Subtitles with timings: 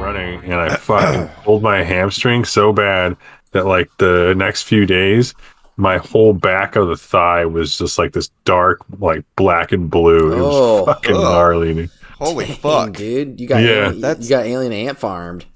[0.00, 3.16] running and I fucking pulled my hamstring so bad
[3.52, 5.34] that like the next few days,
[5.76, 10.32] my whole back of the thigh was just like this dark, like black and blue.
[10.32, 11.22] It was Oh, fucking ugh.
[11.22, 11.74] gnarly.
[11.74, 11.90] dude.
[12.18, 13.86] Holy Dang, fuck, dude, you got Yeah.
[13.86, 15.46] alien, That's- you got alien ant farmed.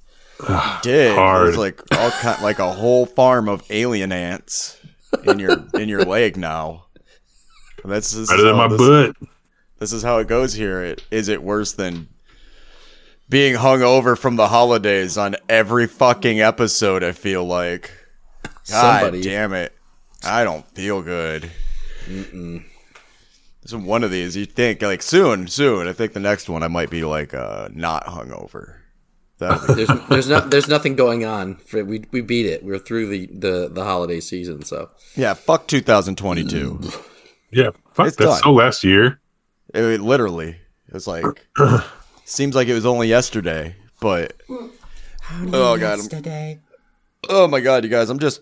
[0.82, 1.48] did Hard.
[1.48, 4.76] It's like all kind, like a whole farm of alien ants
[5.24, 6.86] in your in your leg now.
[7.84, 9.16] That's this is Better than my this, butt.
[9.78, 10.82] this is how it goes here.
[10.82, 12.08] It, is it worse than
[13.34, 17.02] being hung over from the holidays on every fucking episode?
[17.02, 17.90] I feel like.
[18.70, 19.22] God Somebody.
[19.22, 19.72] damn it!
[20.22, 21.50] I don't feel good.
[23.66, 25.88] So one of these, you think like soon, soon.
[25.88, 28.76] I think the next one I might be like uh, not hungover.
[29.38, 31.56] That'll be There's there's no there's nothing going on.
[31.56, 32.62] For, we we beat it.
[32.64, 34.62] We're through the the the holiday season.
[34.62, 36.78] So Yeah, fuck 2022.
[37.50, 38.42] Yeah, fuck It's that's done.
[38.44, 39.18] so last year.
[39.74, 40.56] it, it literally,
[40.94, 41.24] it's like
[42.24, 46.60] seems like it was only yesterday, but oh god, I'm,
[47.28, 48.40] oh my god, you guys, I'm just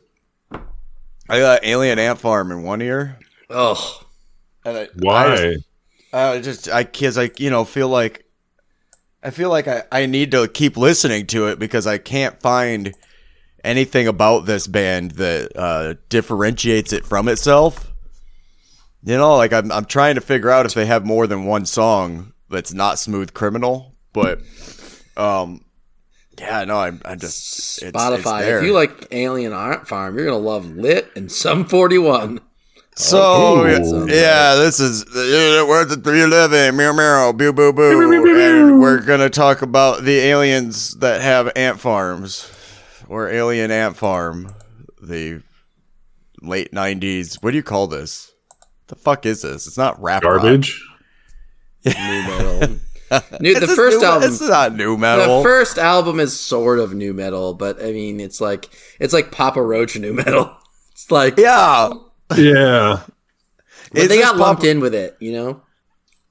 [1.29, 3.19] I got Alien Ant Farm in one ear.
[3.51, 4.07] oh
[4.65, 5.25] And I, Why?
[5.25, 5.67] I just,
[6.13, 8.25] I just I kids I you know feel like
[9.23, 12.95] I feel like I, I need to keep listening to it because I can't find
[13.63, 17.93] anything about this band that uh, differentiates it from itself.
[19.05, 21.67] You know, like I'm I'm trying to figure out if they have more than one
[21.67, 24.41] song that's not Smooth Criminal, but
[25.17, 25.65] um
[26.39, 28.19] yeah, no, I'm I just it's, Spotify.
[28.19, 28.59] It's there.
[28.59, 32.41] if you like Alien Ant Farm, you're gonna love Lit and Sum 41.
[32.95, 37.73] So Oh, yeah, this is yeah, we're at the three eleven meow meow boo boo
[37.73, 42.51] boo, and we're gonna talk about the aliens that have ant farms,
[43.09, 44.55] or Alien Ant Farm,
[45.01, 45.41] the
[46.43, 47.37] late nineties.
[47.43, 48.31] What do you call this?
[48.89, 49.67] The fuck is this?
[49.67, 50.43] It's not rap rock.
[50.43, 50.79] Garbage.
[51.85, 52.79] Nu metal.
[53.41, 54.31] New, the first new, album.
[54.31, 55.39] It's not nu metal.
[55.39, 59.31] The first album is sort of nu metal, but I mean, it's like it's like
[59.31, 60.57] Papa Roach nu metal.
[60.93, 61.91] It's like yeah,
[62.37, 63.01] Yeah.
[63.93, 65.63] but they got lumped Papa- in with it, you know.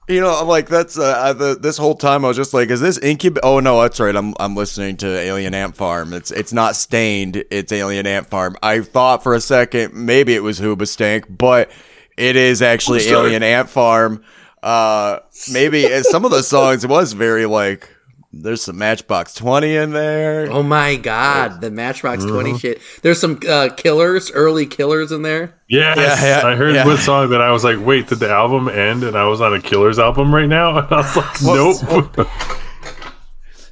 [0.07, 2.69] You know, I'm like that's uh, I, the, this whole time I was just like,
[2.69, 3.37] is this incub?
[3.43, 4.15] Oh no, that's right.
[4.15, 6.13] I'm I'm listening to Alien Ant Farm.
[6.13, 7.43] It's it's not Staind.
[7.49, 8.55] It's Alien Ant Farm.
[8.61, 11.71] I thought for a second maybe it was Hoobastank, but
[12.17, 14.23] it is actually Alien Ant Farm.
[14.63, 15.19] Uh,
[15.51, 17.89] maybe some of the songs was very like.
[18.33, 20.49] There's some Matchbox Twenty in there.
[20.49, 22.81] Oh my god, the Matchbox Twenty shit.
[23.01, 25.59] There's some uh, killers, early killers in there.
[25.67, 25.97] Yes.
[25.97, 26.85] Yeah, yeah, I heard yeah.
[26.85, 29.53] one song that I was like, wait, did the album end and I was on
[29.53, 30.77] a Killer's album right now?
[30.77, 32.27] And I was like, nope.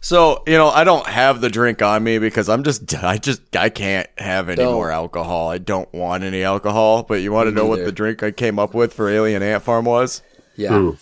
[0.02, 3.56] So you know, I don't have the drink on me because I'm just, I just,
[3.56, 4.74] I can't have any Don't.
[4.74, 5.50] more alcohol.
[5.50, 7.04] I don't want any alcohol.
[7.04, 9.64] But you want to know what the drink I came up with for Alien Ant
[9.64, 10.22] Farm was?
[10.60, 10.76] Yeah.
[10.76, 10.98] Ooh.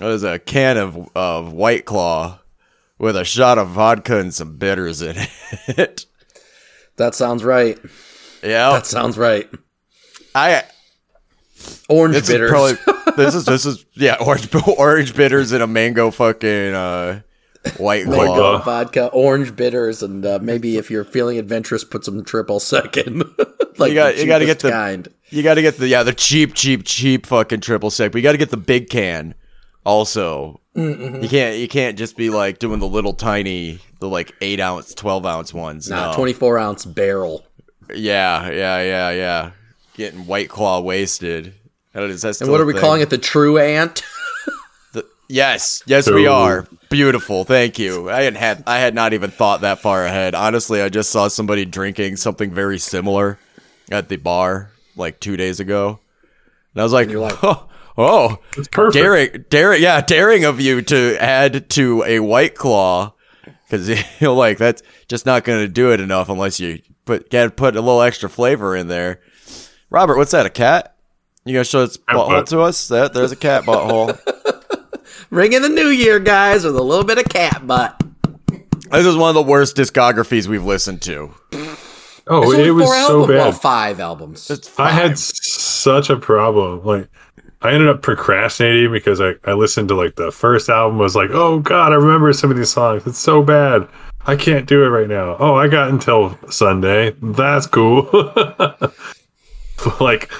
[0.00, 2.38] It was a can of of White Claw
[2.98, 5.16] with a shot of vodka and some bitters in
[5.68, 6.04] it.
[6.96, 7.78] That sounds right.
[8.42, 9.48] yeah, That sounds right.
[10.34, 10.64] I.
[11.88, 12.50] Orange This bitters.
[12.50, 14.48] is probably this is this is yeah orange
[14.78, 17.20] orange bitters and a mango fucking uh,
[17.76, 18.16] White Claw.
[18.16, 18.58] White Claw.
[18.62, 23.22] vodka, orange bitters, and uh, maybe if you're feeling adventurous, put some triple second.
[23.78, 25.08] like You got- you gotta get cheapest the- kind.
[25.30, 28.12] You got to get the yeah the cheap cheap cheap fucking triple sec.
[28.12, 29.34] But you got to get the big can
[29.84, 30.60] also.
[30.76, 31.22] Mm-hmm.
[31.22, 34.94] You can't you can't just be like doing the little tiny the like eight ounce
[34.94, 35.88] twelve ounce ones.
[35.88, 36.16] Nah, no.
[36.16, 37.44] 24 ounce barrel.
[37.94, 39.50] Yeah yeah yeah yeah.
[39.94, 41.54] Getting white claw wasted.
[41.92, 43.10] That is, that's And what are we calling it?
[43.10, 44.02] The true ant?
[45.30, 46.66] Yes, yes, we are.
[46.88, 48.08] Beautiful, thank you.
[48.08, 50.34] I had had I had not even thought that far ahead.
[50.34, 53.38] Honestly, I just saw somebody drinking something very similar
[53.90, 56.00] at the bar like two days ago,
[56.74, 58.94] and I was like, you're like- oh, oh It's perfect.
[59.02, 63.14] daring, daring, yeah, daring of you to add to a white claw
[63.64, 63.88] because
[64.20, 67.50] you're like that's just not going to do it enough unless you put got to
[67.50, 69.20] put a little extra flavor in there.
[69.90, 70.44] Robert, what's that?
[70.46, 70.96] A cat?
[71.44, 72.88] You gonna show its butthole to us?
[72.88, 74.18] That there's a cat butthole.
[75.30, 78.02] Ring in the new year, guys, with a little bit of cat butt.
[78.90, 81.32] This is one of the worst discographies we've listened to.
[82.28, 83.60] Oh, There's it was four so albums- Well, bad.
[83.60, 84.50] five albums.
[84.50, 86.84] It's I had such a problem.
[86.84, 87.08] Like,
[87.62, 91.30] I ended up procrastinating because I, I listened to like the first album was like,
[91.30, 93.06] oh god, I remember some of these songs.
[93.06, 93.88] It's so bad.
[94.26, 95.36] I can't do it right now.
[95.38, 97.14] Oh, I got until Sunday.
[97.22, 98.08] That's cool.
[100.00, 100.30] like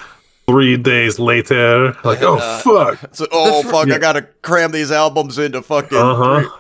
[0.47, 3.15] three days later, like, oh fuck.
[3.15, 3.87] So, oh fuck!
[3.89, 3.95] Yeah.
[3.95, 5.97] I gotta cram these albums into fucking.
[5.99, 6.51] Uh huh.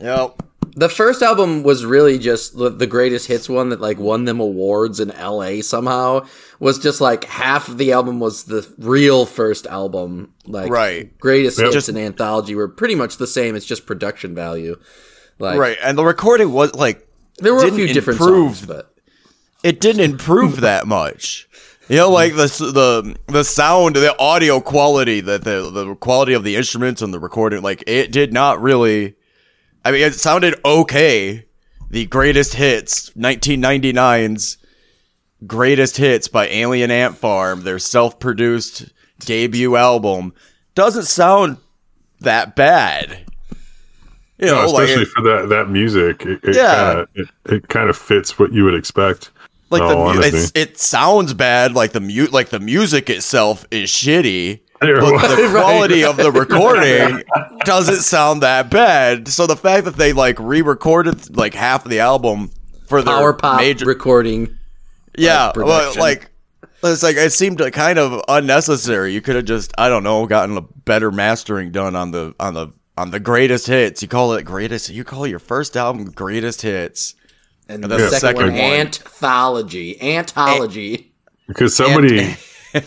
[0.00, 0.42] Yep.
[0.78, 4.40] The first album was really just the, the greatest hits one that like won them
[4.40, 6.26] awards in LA somehow.
[6.60, 10.32] Was just like half of the album was the real first album.
[10.46, 11.18] Like Right.
[11.18, 11.64] greatest Yep.
[11.64, 13.56] hits Just- and anthology were pretty much the same.
[13.56, 14.76] It's just production value.
[15.38, 17.06] Like right, and the recording was like
[17.38, 18.94] there were a few different improve songs, but
[19.62, 21.48] it didn't improve that much.
[21.88, 26.42] You know, like the the the sound, the audio quality, the, the the quality of
[26.44, 29.14] the instruments and the recording, like it did not really.
[29.86, 31.46] I mean, it sounded okay.
[31.90, 34.58] The greatest hits, 1999's
[35.46, 38.86] greatest hits by Alien Ant Farm, their self-produced
[39.20, 40.34] debut album,
[40.74, 41.58] doesn't sound
[42.20, 43.26] that bad.
[44.38, 46.74] You know, No, like especially for that that music, it, it Yeah.
[46.74, 49.30] kind of it, it kind of fits what you would expect.
[49.70, 53.88] like the mu- it's, it sounds bad like the mute like the music itself is
[53.90, 57.22] shitty There but was- the quality of the recording
[57.64, 59.28] doesn't sound that bad.
[59.28, 62.50] So the fact that they like re-recorded like half of the album
[62.86, 64.56] for the power pop major recording.
[65.16, 66.30] yeah like, well, like
[66.82, 69.12] it's like it seemed kind of unnecessary.
[69.12, 72.54] You could have just i don't know gotten a better mastering done on the on
[72.54, 72.68] the
[72.98, 74.02] on the greatest hits.
[74.02, 77.14] You call it greatest you call your first album greatest hits.
[77.68, 78.80] And, And the, then second, the second one, one.
[78.86, 81.12] anthology, anthology.
[81.48, 82.36] because somebody,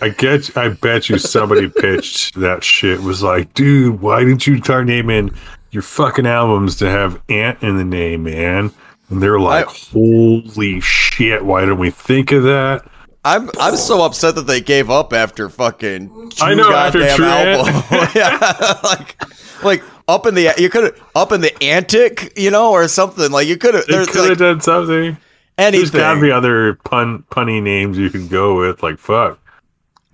[0.02, 4.58] I get, I bet you somebody pitched that shit was like, dude, why didn't you
[4.58, 5.34] start naming
[5.72, 8.72] your fucking albums to have Ant in the name, man?
[9.10, 12.90] And they're like, holy shit, why didn't we think of that?
[13.26, 17.18] I'm I'm so upset that they gave up after fucking two I know, after goddamn
[17.18, 17.84] True album.
[18.16, 19.22] yeah, like
[19.64, 23.30] like up in the you could have up in the antic, you know, or something.
[23.30, 25.18] Like you could have They could have like done something.
[25.58, 25.80] Anything.
[25.80, 29.38] There's got to be other pun punny names you can go with, like fuck.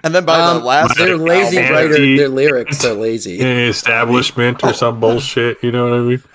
[0.06, 1.74] And then by Um, the last they're lazy album.
[1.74, 3.40] writer, their lyrics are lazy.
[3.42, 5.58] establishment or some bullshit.
[5.64, 6.24] You know what I mean?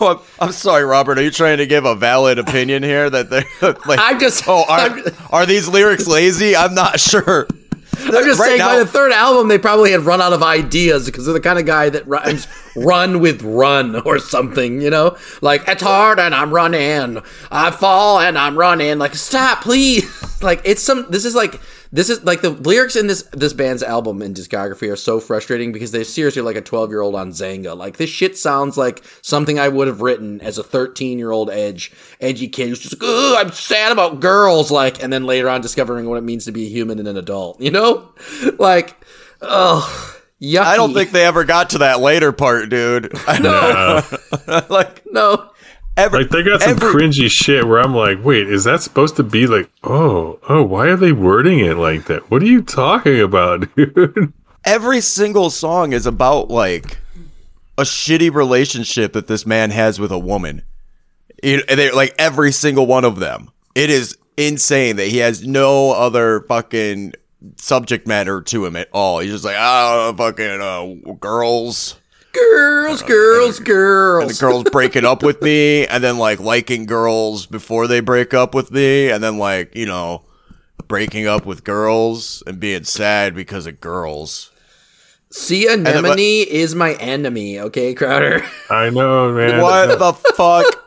[0.00, 0.18] Oh, I'm,
[0.48, 1.18] I'm sorry, Robert.
[1.18, 3.44] Are you trying to give a valid opinion here that they're
[3.86, 3.98] like?
[4.02, 6.56] I'm just, oh, are, I'm, are these lyrics lazy?
[6.56, 7.46] I'm not sure.
[8.00, 8.58] I'm just Right saying.
[8.58, 11.40] now- by the third album, they probably had run out of ideas because they're the
[11.40, 14.80] kind of guy that rhymes "run with run" or something.
[14.82, 17.22] You know, like it's hard and I'm running,
[17.52, 18.98] I fall and I'm running.
[18.98, 20.42] Like stop, please.
[20.42, 21.06] like it's some.
[21.08, 21.60] This is like
[21.94, 25.70] this is like the lyrics in this this band's album and discography are so frustrating
[25.70, 27.76] because they're seriously like a 12 year old on Xanga.
[27.76, 31.50] Like this shit sounds like something I would have written as a 13 year old
[31.50, 34.72] edge edgy kid who's just like, "Ugh, I'm sad about girls.
[34.72, 37.16] Like, and then later on discovering what it means to be a human and an
[37.16, 37.60] adult.
[37.60, 38.12] You know,
[38.58, 38.96] like,
[39.40, 40.10] oh.
[40.42, 40.58] Yucky.
[40.58, 43.12] I don't think they ever got to that later part, dude.
[43.26, 43.38] I
[44.50, 45.50] Uh, like no.
[45.96, 49.16] Every like they got some every- cringy shit where I'm like, wait, is that supposed
[49.16, 52.30] to be like, oh, oh, why are they wording it like that?
[52.30, 54.32] What are you talking about, dude?
[54.64, 56.98] every single song is about like
[57.76, 60.62] a shitty relationship that this man has with a woman.
[61.42, 63.50] It, they like every single one of them.
[63.74, 67.12] It is insane that he has no other fucking
[67.56, 69.18] subject matter to him at all.
[69.18, 71.96] He's just like, oh, fucking uh, girls.
[72.34, 74.22] Girls, girls, girls.
[74.22, 78.34] And the girls breaking up with me, and then like liking girls before they break
[78.34, 80.24] up with me, and then like you know
[80.88, 84.50] breaking up with girls and being sad because of girls.
[85.30, 87.58] See, anemone is my enemy.
[87.58, 88.44] Okay, Crowder.
[88.70, 89.60] I know, man.
[89.60, 90.83] What the fuck?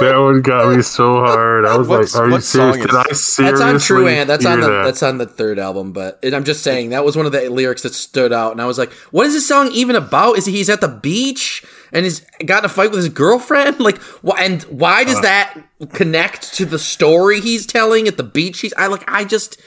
[0.00, 1.64] That one got me so hard.
[1.64, 2.76] I was What's- like, are you serious?
[2.76, 4.28] Did is- I That's on Truant.
[4.28, 4.84] That's on the that?
[4.84, 5.92] that's on the third album.
[5.92, 8.60] But and I'm just saying that was one of the lyrics that stood out, and
[8.60, 10.36] I was like, "What is this song even about?
[10.36, 13.80] Is he, he's at the beach and he's got in a fight with his girlfriend?
[13.86, 15.04] Like, wh- and why Uh.
[15.04, 15.54] does that
[15.94, 18.60] connect to the story he's telling at the beach?
[18.60, 19.58] He's I like I just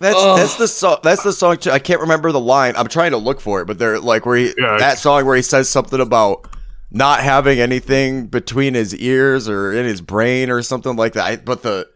[0.00, 0.98] That's that's the song.
[1.04, 1.56] That's the song.
[1.58, 1.70] Too.
[1.70, 2.74] I can't remember the line.
[2.76, 5.36] I'm trying to look for it, but they're like where he Yeah, that song where
[5.36, 6.48] he says something about
[6.90, 11.24] not having anything between his ears or in his brain or something like that.
[11.24, 11.88] I, but the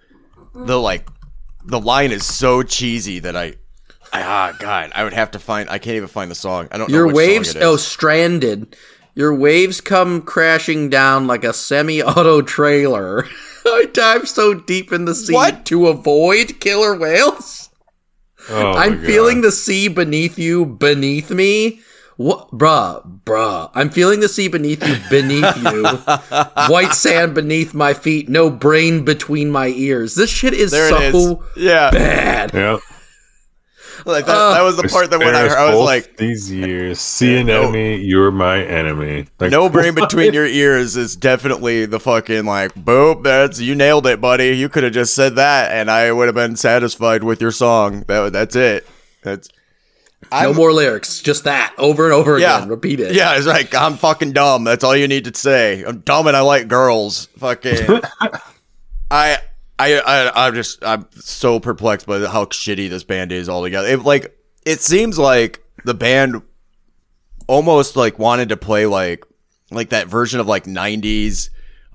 [0.54, 1.08] the like
[1.64, 3.54] the line is so cheesy that I.
[4.12, 5.70] I ah God, I would have to find.
[5.70, 6.68] I can't even find the song.
[6.70, 8.76] I don't know your which waves Song it oh stranded.
[9.14, 13.26] Your waves come crashing down like a semi-auto trailer.
[13.66, 15.66] I dive so deep in the sea What?
[15.66, 17.70] to avoid killer whales.
[18.48, 21.80] Oh I'm feeling the sea beneath you, beneath me.
[22.22, 23.68] What, bruh, bruh.
[23.74, 25.82] I'm feeling the sea beneath you, beneath you.
[26.72, 30.14] White sand beneath my feet, no brain between my ears.
[30.14, 31.36] This shit is there so it is.
[31.56, 32.54] Yeah, bad.
[32.54, 32.78] Yeah.
[34.06, 36.48] like that, that was the part that when I, Spare us I was like, these
[36.52, 37.62] years, see an no.
[37.62, 39.26] enemy, you're my enemy.
[39.40, 44.06] Like, no brain between your ears is definitely the fucking like boop that's you nailed
[44.06, 47.40] it buddy you could have just said that and i would have been satisfied with
[47.40, 48.86] your song that that's it
[49.22, 49.48] that's
[50.30, 52.58] no I'm- more lyrics, just that over and over Yeah.
[52.58, 52.68] again.
[52.68, 53.14] Repeat it.
[53.14, 54.64] Yeah, it's like I'm fucking dumb.
[54.64, 55.82] That's all you need to say.
[55.82, 57.26] I'm dumb and I like girls.
[57.38, 58.00] Fucking.
[59.10, 59.38] I.
[59.78, 63.88] I, I I'm just I'm so perplexed by how shitty this band is altogether.
[63.88, 66.40] It like it seems like the band
[67.48, 69.24] almost like wanted to play like
[69.72, 71.50] like that version of like 90s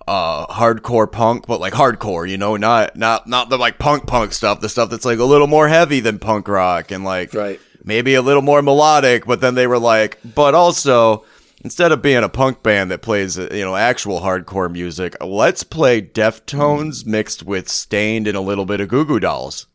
[0.08, 4.34] uh hardcore punk but like hardcore you know not not not the like punk punk
[4.34, 7.60] stuff the stuff that's like a little more heavy than punk rock and like Right.
[7.88, 11.26] Maybe a little more melodic but then they were like but also
[11.64, 15.64] instead of being a punk band that plays uh, you know actual hardcore music let's
[15.64, 19.68] play deftones mixed with Staind and a little bit of goo goo dolls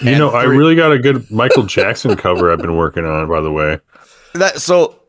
[0.00, 3.40] You know, I really got a good Michael Jackson cover I've been working on, by
[3.42, 3.78] the way.
[4.34, 5.00] that so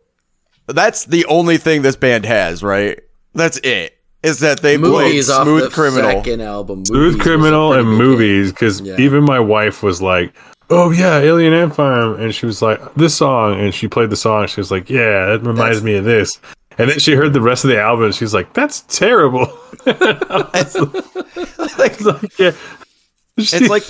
[0.67, 3.00] that's the only thing this band has right
[3.34, 3.93] that's it
[4.24, 6.84] is that they played Movies off smooth the criminal second album.
[6.84, 8.98] Smooth Movies was Criminal and movies, because Yeah.
[8.98, 10.34] even my wife was like,
[10.69, 14.15] "Oh yeah, Alien Ant Farm," and she was like, "This song," and she played the
[14.15, 14.48] song.
[14.48, 16.39] She was like, "Yeah, that reminds That's- me of this."
[16.77, 19.48] And then she heard the rest of the album, and she's like, "That's terrible."
[19.86, 20.81] like,
[22.01, 22.51] like, yeah,
[23.38, 23.84] it's like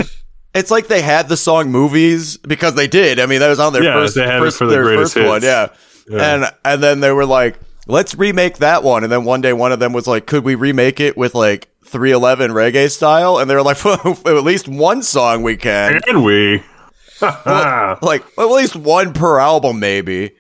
[0.54, 3.74] it's like they had the song movies because they did i mean that was on
[3.74, 5.68] their Yeah, first, they had it first, for the their greatest first one yeah.
[6.10, 6.36] Yeah.
[6.36, 9.72] and and then they were like let's remake that one and then one day one
[9.72, 13.56] of them was like could we remake it with like 311 reggae style and they
[13.56, 16.64] were like at least one song we can and we.
[17.22, 20.32] Ah, like at least one per album maybe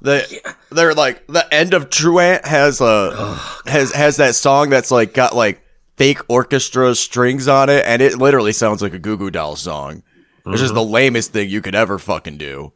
[0.00, 5.12] the they're like the end of Truant has a has has that song that's like
[5.12, 5.62] got like
[5.96, 10.02] fake orchestra strings on it and it literally sounds like a Goo Goo Doll song.
[10.46, 12.72] It's just the lamest thing you could ever fucking do.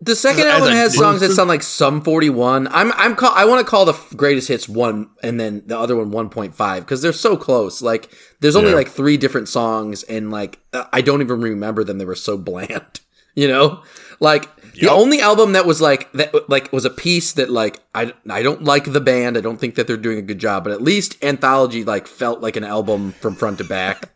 [0.00, 2.68] The second album has songs that sound like Sum 41.
[2.70, 5.96] I'm I'm call, I want to call the greatest hits 1 and then the other
[5.96, 7.80] one 1.5 because they're so close.
[7.80, 8.76] Like there's only Yeah.
[8.76, 11.96] like three different songs and like uh, I don't even remember them.
[11.98, 13.00] They were so bland.
[13.38, 13.82] You know?
[14.18, 18.14] Like the only album that was like that like was a piece that like I
[18.30, 19.36] I don't like the band.
[19.36, 22.40] I don't think that they're doing a good job, but at least Anthology like felt
[22.40, 24.08] like an album from front to back.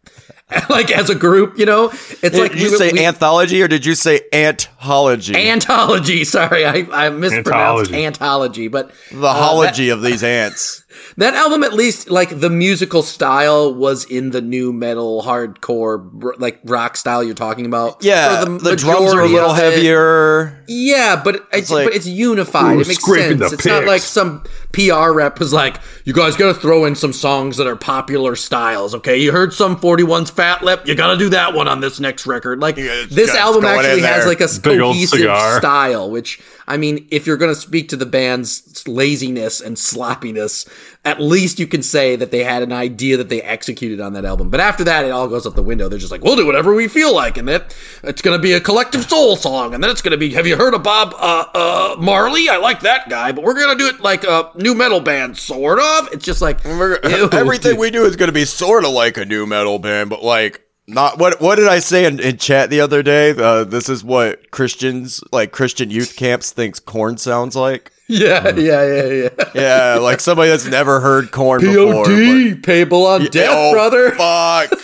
[0.71, 1.90] like as a group, you know?
[2.23, 5.35] It's like did you we- say we- anthology or did you say antology?
[5.35, 6.25] Antology.
[6.30, 8.11] Sorry, I, I mispronounced Antology.
[8.12, 10.80] antology, but the uh, hology of these ants.
[11.17, 16.35] That, that album, at least, like the musical style, was in the nu metal, hardcore,
[16.39, 18.03] like rock style you're talking about.
[18.03, 20.63] Yeah, For the, drums are a little heavier.
[20.69, 22.77] Yeah, but it's like- but it's unified.
[22.77, 23.53] Ooh, it makes sense.
[23.53, 27.13] It's not like some PR rep was like, "You guys got to throw in some
[27.13, 31.19] songs that are popular styles." Okay, you heard Sum 41's Fat Lip, you got to
[31.19, 32.61] do that one on this next record.
[32.61, 35.21] Like Yeah, this album actually has like a Big cohesive
[35.59, 40.69] style, which I mean, if you're going to speak to the band's laziness and sloppiness,
[41.05, 44.25] at least you can say that they had an idea that they executed on that
[44.25, 44.50] album.
[44.50, 45.89] But after that, it all goes out the window.
[45.89, 48.53] They're just like, we'll do whatever we feel like, and it it's going to be
[48.53, 50.31] a collective soul song, and then it's going to be.
[50.35, 52.49] Have you heard of Bob uh, uh, Marley?
[52.49, 55.37] I like that guy, but we're going to do it like a nu metal band,
[55.37, 56.09] sort of.
[56.12, 59.45] It's just like everything we do is going to be sort of like a nu
[59.45, 61.19] metal band, but like not.
[61.19, 63.31] What What did I say in, in chat the other day?
[63.31, 67.93] Uh, this is what Christians, like Christian youth camps, thinks Korn sounds like.
[68.13, 69.51] Yeah, yeah, yeah, yeah.
[69.55, 72.05] Yeah, like somebody that's never heard Korn before.
[72.07, 74.11] POD, payable on but- death, Oh, brother.
[74.11, 74.73] Fuck.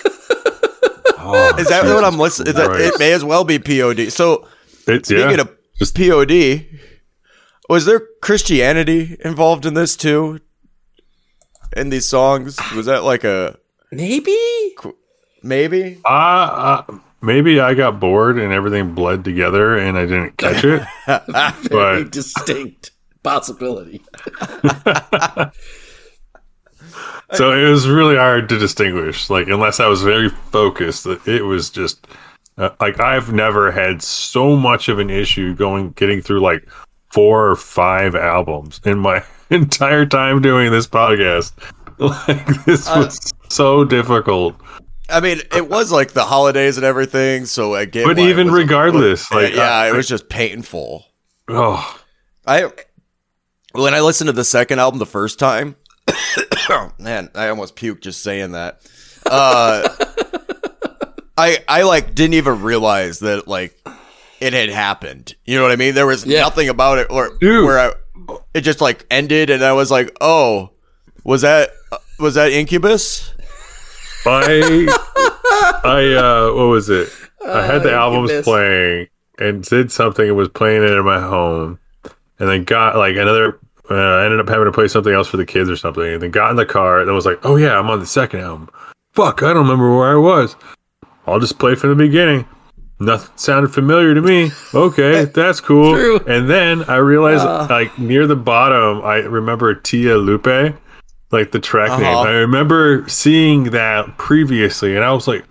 [1.19, 2.55] oh, Is that what I'm listening?
[2.55, 4.13] That, it may as well be POD.
[4.13, 4.47] So
[4.87, 5.41] It's, speaking yeah.
[5.41, 6.67] of POD,
[7.69, 10.39] was there Christianity involved in this too?
[11.77, 13.59] In these songs, was that like a
[13.91, 14.39] Maybe.
[15.47, 16.01] Maybe?
[16.05, 16.09] Uh,
[16.89, 20.83] uh, maybe I got bored and everything bled together and I didn't catch it.
[21.69, 22.91] Very but distinct
[23.23, 24.03] possibility.
[27.33, 29.29] so it was really hard to distinguish.
[29.31, 32.07] Like unless I was very focused, it was just
[32.59, 36.69] uh, like I've never had so much of an issue going getting through like
[37.13, 41.53] four or five albums in my entire time doing this podcast.
[41.99, 44.55] Like this Uh, was so difficult.
[45.09, 48.05] I mean, it was like the holidays and everything, so I get.
[48.07, 51.07] But even was- regardless, like yeah, I- it was just painful.
[51.49, 52.01] Oh,
[52.47, 52.71] I
[53.73, 55.77] when I listened to the second album the first time,
[56.99, 58.81] man, I almost puked just saying that.
[59.25, 59.89] Uh,
[61.39, 63.77] I I like didn't even realize that like
[64.41, 65.35] it had happened.
[65.45, 65.95] You know what I mean?
[65.95, 66.41] There was Yeah.
[66.41, 67.65] nothing about it, or Dude.
[67.65, 67.93] where I
[68.55, 70.71] it just like ended, and I was like, oh,
[71.25, 71.71] was that
[72.19, 73.33] was that Incubus?
[74.27, 74.87] I,
[75.85, 77.09] I, uh, what was it?
[77.47, 81.21] I had the Uh, albums playing and did something and was playing it in my
[81.21, 81.79] home,
[82.39, 83.59] and then got like another.
[83.89, 86.21] Uh, I ended up having to play something else for the kids or something, and
[86.21, 88.69] then got in the car and was like, "Oh yeah, I'm on the second album."
[89.13, 90.57] Fuck, I don't remember where I was.
[91.27, 92.47] I'll just play from the beginning.
[92.99, 94.51] nothing sounded familiar to me.
[94.75, 95.95] Okay, that's cool.
[95.95, 96.19] True.
[96.27, 97.67] And then I realized, Uh.
[97.71, 100.75] like near the bottom, I remember Tia Lupe,
[101.31, 102.15] like the track name.
[102.15, 102.29] Uh-huh.
[102.29, 105.45] I remember seeing that previously, and I was like,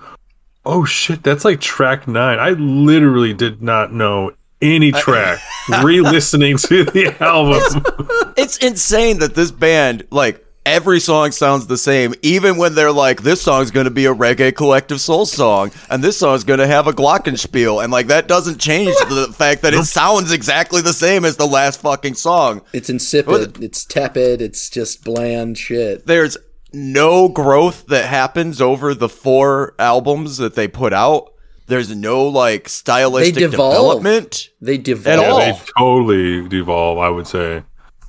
[0.66, 2.40] "Oh shit, that's like track nine.
[2.40, 5.40] I literally did not know any track.
[5.84, 12.14] Re-listening to the album, It's insane that this band, like, every song sounds the same,
[12.22, 16.04] even when they're like, this song's going to be a reggae collective soul song, and
[16.04, 19.74] this song's going to have a glockenspiel, and like that doesn't change the fact that
[19.74, 22.62] it sounds exactly the same as the last fucking song.
[22.74, 23.62] It's insipid.
[23.64, 24.42] It's tepid.
[24.42, 26.06] It's just bland shit.
[26.06, 26.38] There's
[26.74, 31.32] no growth that happens over the four albums that they put out.
[31.68, 33.72] There's no like stylistic devolve.
[34.04, 34.50] development.
[34.62, 35.20] They At devolve.
[35.20, 35.40] all.
[35.40, 36.98] yeah, they totally devolve.
[37.00, 37.64] I would say.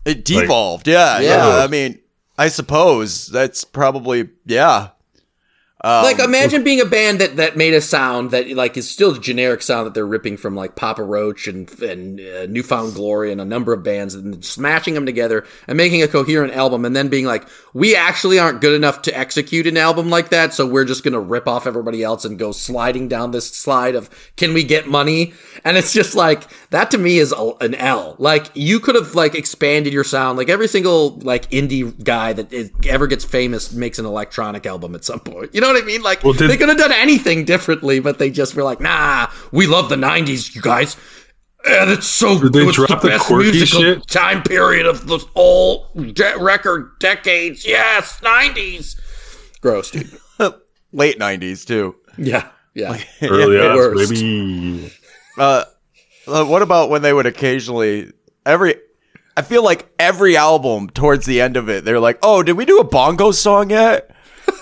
[0.05, 0.87] It devolved.
[0.89, 1.49] yeah, Yeah.
[1.59, 1.65] yeah.
[1.65, 1.99] I mean,
[2.39, 4.91] I suppose that's probably yeah.
[5.85, 9.15] Um, like imagine being a band that that made a sound that like is still
[9.15, 12.95] a generic sound that they're ripping from like Papa Roach and and uh, New Found
[12.95, 16.87] Glory and a number of bands and smashing them together and making a coherent album
[16.87, 20.55] and then being like we actually aren't good enough to execute an album like that
[20.55, 23.95] so we're just going to rip off everybody else and go sliding down this slide
[23.95, 26.45] of can we get money and it's just like
[26.77, 30.37] that to me is a, an L like you could have like expanded your sound
[30.39, 34.95] like every single like indie guy that is, ever gets famous makes an electronic album
[34.95, 36.93] at some point you know what I mean like Well, did- they could have done
[36.93, 40.97] anything differently, but they just were like, "Nah, we love the '90s, you guys.
[41.69, 42.53] And it's so good.
[42.53, 44.07] they it was drop the best quirky musical shit?
[44.07, 47.67] time period of the whole de- record decades.
[47.67, 48.95] Yes, '90s.
[49.61, 50.11] Gross, dude.
[50.93, 51.97] late '90s too.
[52.19, 52.99] Yeah, yeah.
[53.23, 54.11] Early the odds, worst.
[54.13, 54.93] baby.
[55.39, 55.65] Uh, uh,
[56.27, 58.13] what about when they would occasionally
[58.45, 58.77] every?
[59.37, 62.65] I feel like every album towards the end of it, they're like, "Oh, did we
[62.65, 64.11] do a bongo song yet?"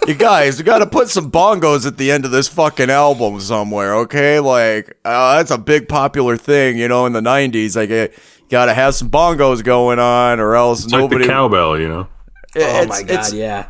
[0.09, 3.39] you guys, we got to put some bongos at the end of this fucking album
[3.41, 4.41] somewhere, okay?
[4.41, 7.77] Like, uh, that's a big popular thing, you know, in the '90s.
[7.77, 8.09] Like, uh,
[8.49, 11.25] got to have some bongos going on, or else It's like nobody.
[11.25, 12.09] the cowbell, you know.
[12.57, 13.67] Oh my god, it's, yeah.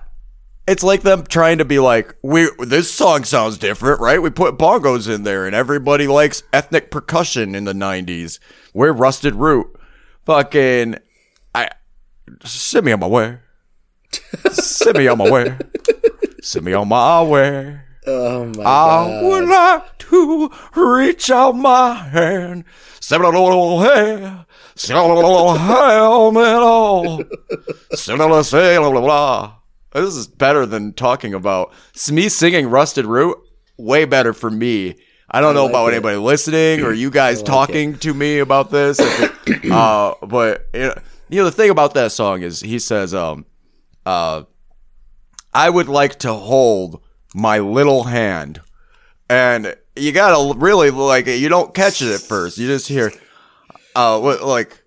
[0.67, 4.23] It's like them trying to be like, we this song sounds different, right?
[4.23, 8.39] We put bongos in there, and everybody likes ethnic percussion in the '90s.
[8.73, 9.77] We're Rusted Root,
[10.25, 10.97] fucking,
[11.55, 11.69] I
[12.45, 13.39] send me on my way,
[14.51, 15.59] send me on my way,
[16.41, 17.81] send me on my way.
[18.07, 18.61] Oh my God.
[18.61, 19.25] I god.
[19.25, 22.65] would like to reach out my hand,
[23.01, 27.31] send me a little hair, send me a little helmet on.
[27.93, 29.55] Say blah, say blah, blah, blah.
[29.95, 31.73] This is better than talking about
[32.11, 33.39] me singing Rusted Root.
[33.79, 34.97] Way better for me.
[35.31, 35.93] I don't know like about it.
[35.95, 38.99] anybody listening or you guys talking to me about this.
[39.01, 40.95] it- uh, but you know,
[41.29, 43.47] you know, the thing about that song is he says, um,
[44.07, 44.43] uh,
[45.53, 47.03] I would like to hold
[47.35, 48.61] my little hand.
[49.29, 52.59] And you gotta really like you don't catch it at first.
[52.59, 53.11] You just hear,
[53.97, 54.83] uh, like,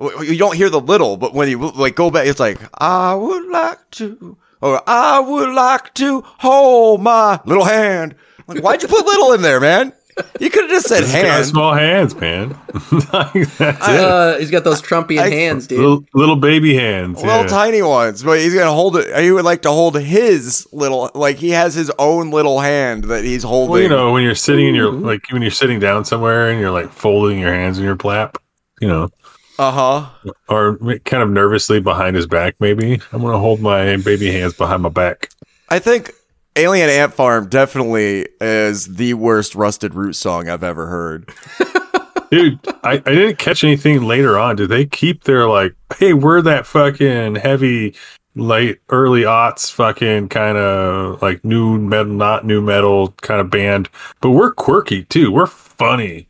[0.00, 3.48] you don't hear the little, but when you like go back, it's like I would
[3.48, 8.14] like to, or I would like to hold my little hand.
[8.46, 9.92] Like, why'd you put little in there, man?
[10.40, 11.46] You could have just said He's hand.
[11.46, 12.58] small hands, man.
[13.12, 14.00] Like, That's it.
[14.00, 15.78] Uh, he's got those Trumpian I- hands, dude.
[15.78, 17.22] Little, little baby hands.
[17.22, 17.46] Little yeah.
[17.46, 19.16] tiny ones, but he's gonna hold it.
[19.22, 23.24] He would like to hold his little, like he has his own little hand that
[23.24, 23.70] he's holding.
[23.70, 26.60] Well, you know, when you're sitting in your like when you're sitting down somewhere and
[26.60, 28.38] you're like folding your hands in your lap,
[28.80, 29.10] you know,
[29.58, 30.32] uh huh.
[30.48, 32.54] or kind of nervously behind his back.
[32.60, 35.30] Maybe I'm gonna hold my baby hands behind my back.
[35.68, 36.12] I think
[36.56, 41.30] Alien Ant Farm definitely is the worst Rusted Root song I've ever heard.
[42.30, 44.56] Dude, I, I didn't catch anything later on.
[44.56, 47.94] Did they keep their like, hey, we're that fucking heavy,
[48.34, 53.88] late, early aughts, fucking kind of like nu metal, not nu metal kind of band,
[54.20, 55.32] but we're quirky too.
[55.32, 56.27] We're funny.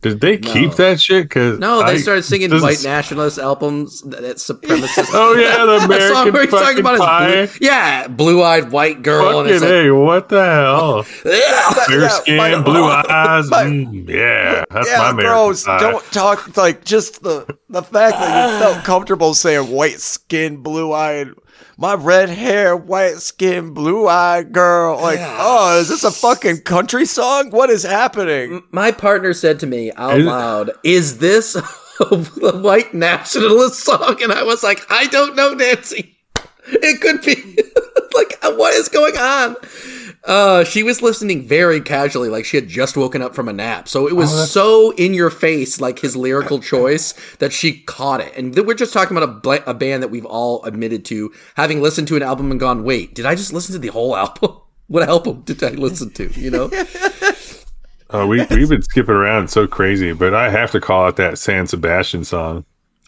[0.00, 1.24] Did they keep that shit?
[1.24, 5.08] Because no, they started singing this white is- nationalist albums that that supremacist.
[5.12, 7.30] Oh yeah, the That song American where he's talking about pie.
[7.36, 11.06] his blue, yeah, blue-eyed white girl, and Fucking it's like, hey, what the hell?
[11.24, 11.70] yeah.
[11.86, 13.50] Fair Yeah, skin, my- blue eyes.
[13.50, 15.64] my- mm, yeah, that's my American gross.
[15.64, 15.78] pie.
[15.80, 20.92] Don't talk like just the the fact that you felt comfortable saying white skin, blue
[20.92, 21.28] eyed,
[21.76, 25.00] my red hair, white skin, blue eyed girl.
[25.00, 27.50] Like, oh, is this a fucking country song?
[27.50, 28.62] What is happening?
[28.72, 31.54] My partner said to me out Is- loud, "Is this
[32.00, 36.16] a white nationalist song?" And I was like, "I don't know, Nancy.
[36.70, 37.34] It could be.
[38.14, 39.56] like, what is going on?"
[40.24, 43.88] Uh, she was listening very casually, like she had just woken up from a nap.
[43.88, 48.36] So it was so in your face, like his lyrical choice, that she caught it.
[48.36, 51.32] And th- we're just talking about a, bla- a band that we've all admitted to
[51.56, 54.16] having listened to an album and gone, "Wait, did I just listen to the whole
[54.16, 54.56] album?
[54.88, 56.70] what album did I listen to?" You know.
[58.10, 61.36] Uh, we we've been skipping around so crazy, but I have to call out that
[61.38, 62.64] San Sebastian song.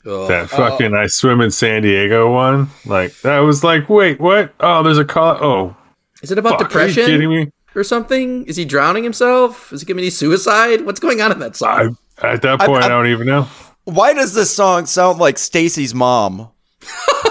[0.06, 0.28] Ugh.
[0.28, 2.68] That fucking I swim in San Diego one.
[2.84, 4.54] Like that was like, wait, what?
[4.60, 5.38] Oh, there's a call.
[5.42, 5.76] Oh,
[6.22, 7.52] Is it about fuck, Are you kidding depression me?
[7.74, 8.44] or something?
[8.46, 9.72] Is he drowning himself?
[9.72, 10.84] Is he committing suicide?
[10.84, 11.96] What's going on in that song?
[12.22, 13.48] I, at that point, I, don't even know.
[13.84, 16.48] Why does this song sound like Stacy's mom?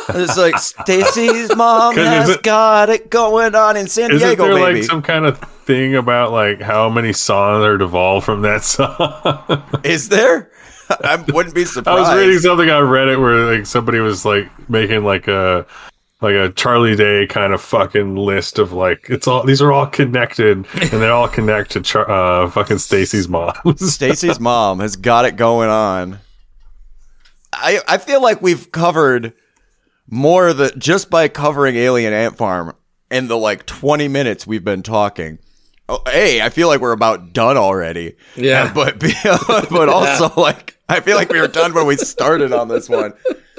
[0.09, 4.53] it's like Stacy's mom has it- got it going on in San Isn't Diego, there
[4.65, 4.79] baby.
[4.81, 9.63] like some kind of thing about like how many songs are devolved from that song?
[9.83, 10.51] Is there?
[11.03, 11.99] I wouldn't be surprised.
[12.09, 15.67] I was reading something on Reddit where like somebody was like making like a
[16.21, 19.87] like a Charlie Day kind of fucking list of like it's all these are all
[19.87, 23.53] connected and they all connect to Char- uh fucking Stacy's mom.
[23.77, 26.19] Stacy's mom has got it going on.
[27.53, 29.33] I I feel like we've covered
[30.07, 32.75] more that just by covering Alien Ant Farm
[33.11, 35.39] in the like 20 minutes we've been talking.
[35.87, 38.15] Oh, hey, I feel like we're about done already.
[38.35, 38.71] Yeah.
[38.75, 38.99] but
[39.69, 43.13] but also like I feel like we were done when we started on this one.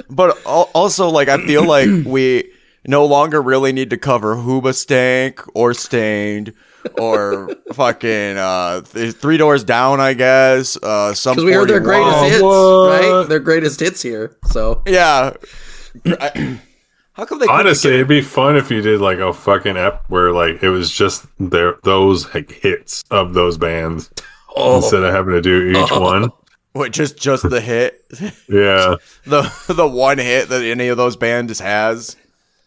[0.09, 2.50] But also like I feel like we
[2.87, 6.53] no longer really need to cover Hoobastank or Staind
[6.97, 10.77] or fucking uh th- Three Doors Down, I guess.
[10.77, 12.03] Uh some Because we heard their 41.
[12.03, 12.89] greatest hits, what?
[13.01, 13.29] right?
[13.29, 14.37] Their greatest hits here.
[14.47, 15.33] So Yeah.
[16.05, 16.59] I-
[17.13, 20.03] how come they Honestly, get- it'd be fun if you did like a fucking ep
[20.07, 24.09] where like it was just their those like, hits of those bands
[24.55, 24.77] Oh.
[24.77, 26.29] instead of having to do each one.
[26.73, 28.03] what just just the hit
[28.49, 28.95] Yeah.
[29.25, 32.15] the the one hit that any of those bands has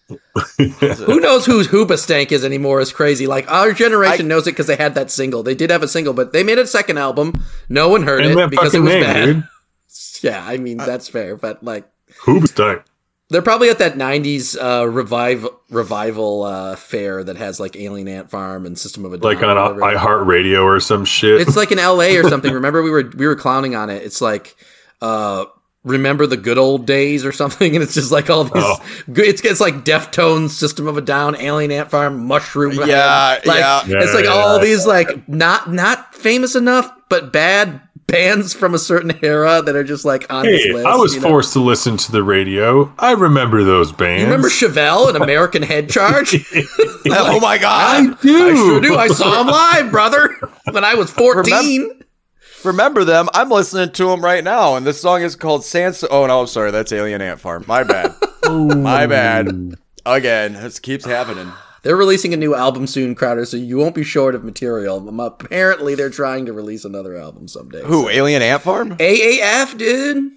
[0.08, 3.26] who knows who Hoobastank is anymore is crazy.
[3.26, 5.42] Like our generation knows it because they had that single.
[5.42, 7.44] They did have a single, but they made a second album.
[7.68, 9.24] No one heard it because it was name, bad.
[9.24, 9.44] dude.
[10.22, 11.86] Yeah, I mean that's fair, but like
[12.22, 12.80] Who's done?
[13.28, 18.30] they're probably at that '90s uh, revive revival uh, fair that has like Alien Ant
[18.30, 19.34] Farm and System of a Down.
[19.34, 21.42] Like on iHeartRadio or some shit.
[21.42, 22.52] It's like in LA or something.
[22.54, 24.02] Remember we were we were clowning on it.
[24.02, 24.56] It's like
[25.02, 25.44] uh
[25.84, 28.76] remember the good old days or something and it's just like all these Oh.
[29.12, 33.58] good it's it's like Deftones, System of a Down, Alien Ant Farm, Mushroom Yeah, like
[33.60, 33.82] yeah.
[33.86, 34.64] it's like Yeah, all yeah.
[34.64, 39.84] these like not not famous enough but bad bands from a certain era that are
[39.84, 40.86] just like on this Hey, list.
[40.86, 41.28] I was you know?
[41.28, 42.92] forced to listen to the radio.
[42.98, 44.20] I remember those bands.
[44.20, 46.34] You remember Chevelle and American Head Charge?
[47.10, 48.48] oh my god i do.
[48.50, 48.96] I sure do.
[48.96, 50.36] I saw him live, brother,
[50.70, 51.44] when I was 14.
[51.80, 52.03] remember
[52.72, 53.28] them.
[53.34, 56.46] I'm listening to them right now and this song is called sans oh no i'm
[56.46, 56.70] sorry.
[56.70, 57.64] That's alien ant farm.
[57.68, 58.14] My bad.
[58.48, 59.74] My bad.
[60.06, 61.50] Again this keeps happening.
[61.82, 65.06] They're releasing a new album soon, Crowder, so you won't be short of material.
[65.06, 67.82] Um, Apparently, they're trying to release another album someday.
[67.84, 68.96] who alien ant farm?
[68.96, 70.32] AAF, dude.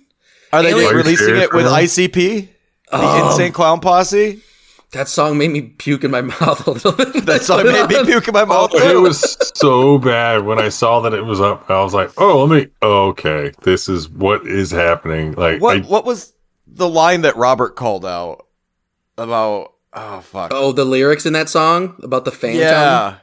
[0.52, 2.50] are they Alien- releasing it with Are you icp the
[2.92, 3.30] Oh.
[3.32, 4.42] insane clown posse
[4.94, 7.26] That song made me puke in my mouth a little bit.
[7.26, 10.70] that song made me puke in my oh, mouth It was so bad when I
[10.70, 11.70] saw that it was up.
[11.70, 12.72] I was like, "Oh, let me.
[12.82, 16.34] Okay, this is what is happening." Like, what I, what was
[16.66, 18.46] the line that robert called out
[19.18, 22.60] about oh fuck Oh, the lyrics in that song about the phantom.
[22.62, 23.16] yeah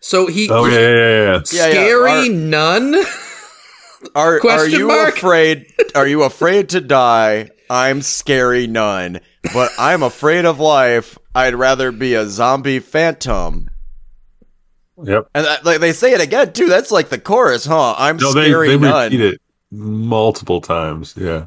[0.00, 0.48] So he.
[0.50, 1.40] oh yeah, yeah, yeah, yeah.
[1.52, 1.70] Yeah, yeah.
[1.72, 2.94] Scary Our- nun.
[4.14, 5.16] Are are you mark?
[5.16, 5.66] afraid?
[5.94, 7.50] Are you afraid to die?
[7.70, 9.20] I'm scary none,
[9.54, 11.16] but I'm afraid of life.
[11.34, 13.70] I'd rather be a zombie phantom.
[15.02, 15.28] Yep.
[15.34, 16.66] And that, like they say it again too.
[16.66, 17.94] That's like the chorus, huh?
[17.96, 19.04] I'm No, they scary they none.
[19.12, 21.14] repeat it multiple times.
[21.16, 21.46] Yeah.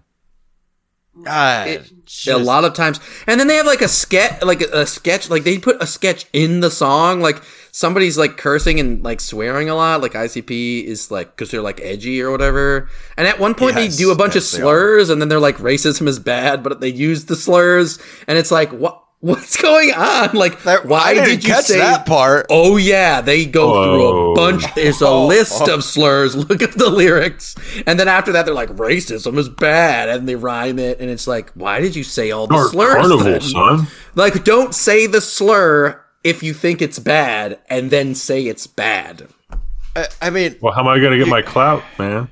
[1.27, 4.61] Ah, It- just- a lot of times and then they have like a sketch like
[4.61, 7.41] a, a sketch like they put a sketch in the song like
[7.75, 11.81] somebody's like cursing and like swearing a lot like icp is like because they're like
[11.81, 15.09] edgy or whatever and at one point Yes, they do a bunch yes, of slurs
[15.09, 18.71] and then they're like racism is bad but they use the slurs and it's like
[18.71, 22.45] what what's going on like That- why didn't did you catch say that part?
[22.51, 24.35] Oh yeah, they go through a Oh.
[24.35, 24.65] bunch.
[24.75, 25.25] There's a oh.
[25.27, 26.35] list of slurs.
[26.49, 27.55] Look at the lyrics,
[27.87, 31.25] and then after that, they're like, "Racism is bad," and they rhyme it, and it's
[31.25, 32.95] like, why did you say all the Car- slurs?
[32.95, 33.39] Carnival, then?
[33.41, 33.87] son.
[34.15, 39.27] Like, don't say the slur if you think it's bad, and then say it's bad.
[39.95, 42.29] I, I mean, Well, how am I gonna get my clout, man?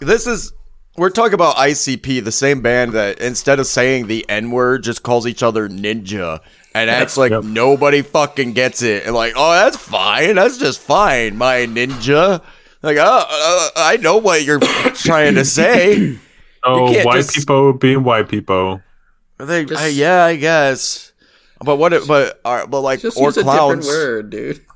[0.00, 0.52] this is
[0.96, 5.02] we're talking about ICP, the same band that instead of saying the N word, just
[5.02, 6.40] calls each other ninja.
[6.74, 7.44] And acts like Yep.
[7.44, 9.04] nobody fucking gets it.
[9.06, 10.34] And like, oh, that's fine.
[10.36, 12.42] That's just fine, my ninja.
[12.82, 14.60] Like, oh, uh, I know what you're
[14.94, 16.18] trying to say.
[16.62, 18.80] Oh, white just- people being white people.
[19.38, 21.09] They, Just- uh, yeah, I guess.
[21.64, 21.92] But what?
[21.92, 24.60] It, but uh, but like Just or use a different word, dude.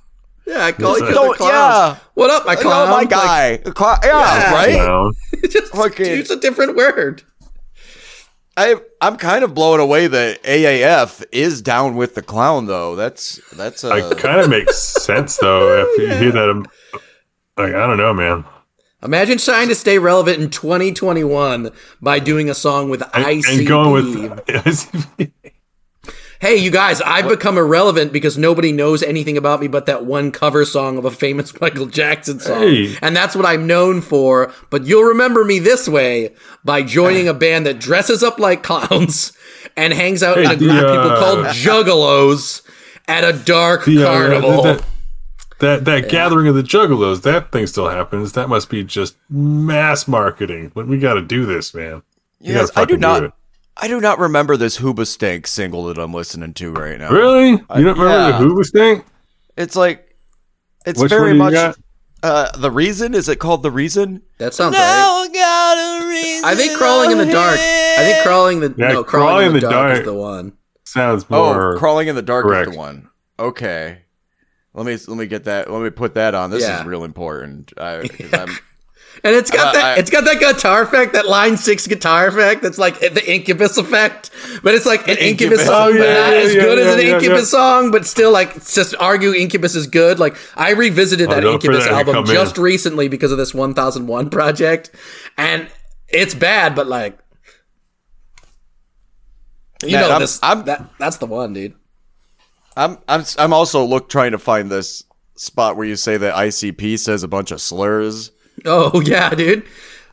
[0.47, 1.53] Yeah, I call each Don't- other clowns.
[1.55, 1.97] yeah.
[2.13, 2.89] What up, my Oh, clown?
[2.91, 3.57] my Like, guy.
[3.65, 4.53] Cla- yeah, Yeah.
[4.53, 4.75] right.
[4.75, 5.13] Clown.
[5.51, 7.23] just Fucking- use a different word.
[8.55, 12.95] I I'm kind of blown away that AAF is down with the clown though.
[12.95, 16.51] That's that's a It kind of makes sense though if you hear that.
[16.51, 16.67] um,
[17.57, 18.45] Like I don't know, man.
[19.03, 21.71] Imagine trying to stay relevant in 2021
[22.03, 23.59] by doing a song with And, ICP.
[23.61, 25.54] and going with
[26.45, 30.31] hey, you guys, I've become irrelevant because nobody knows anything about me but that one
[30.31, 32.61] cover song of a famous Michael Jackson song.
[32.61, 32.97] Hey.
[33.01, 34.53] And that's what I'm known for.
[34.69, 39.33] But you'll remember me this way by joining a band that dresses up like clowns
[39.77, 42.61] and hangs out in Hey, a group the, of people uh, called juggalos
[43.09, 44.63] at a dark Yeah, carnival.
[44.65, 44.85] That,
[45.61, 48.33] that, that gathering of the juggalos, that thing still happens.
[48.33, 50.73] That must be just mass marketing.
[50.75, 52.03] But we got to do this, man.
[52.41, 53.35] We Yes, gotta I do fucking not.
[53.77, 53.85] It.
[53.85, 57.11] I do not remember this Hoobastank single that I'm listening to right now.
[57.11, 57.51] Really?
[57.51, 58.31] You don't remember yeah.
[58.33, 59.05] the Hoover thing?
[59.57, 60.15] It's like
[60.87, 61.55] it's Which very much
[62.23, 64.23] uh the reason is it called the reason?
[64.39, 64.83] that sounds right.
[64.83, 66.45] I got a reason.
[66.45, 67.59] I think crawling in the dark.
[67.59, 69.99] I think crawling the Yeah, no crawling, in the, dark, dark.
[69.99, 70.53] is the one.
[70.85, 73.09] Sounds more Oh, crawling in the dark is the one.
[73.39, 73.99] Okay.
[74.75, 75.71] Let me let me get that.
[75.71, 76.51] Let me put that on.
[76.51, 76.81] This Yeah.
[76.81, 77.73] is real important.
[77.79, 78.59] I, 'cause I'm,
[79.25, 82.27] And it's got Uh, that I- it's got that guitar effect, that line six guitar
[82.29, 84.29] effect that's like the incubus effect.
[84.63, 85.67] But it's like an incubus, Incubus.
[85.67, 88.31] song, Oh, but yeah, not yeah, as yeah, good as an incubus song, but still
[88.31, 90.19] like just argue incubus is good.
[90.19, 92.33] Like I revisited Oh, that don't incubus that album come in.
[92.33, 94.91] just recently because of this 1001 project.
[95.39, 95.69] And
[96.09, 97.19] it's bad, but like
[99.83, 101.75] you Man, know I'm- this I'm- that that's the one, dude.
[102.77, 105.05] I'm I'm I'm also look trying to find this
[105.37, 108.31] spot where you say that ICP says a bunch of slurs.
[108.67, 109.65] Oh yeah, dude.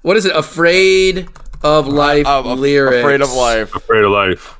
[0.01, 0.35] What is it?
[0.35, 1.27] Afraid
[1.63, 2.97] of life I'm af- lyrics.
[3.03, 3.75] afraid of life.
[3.75, 4.57] Afraid of life.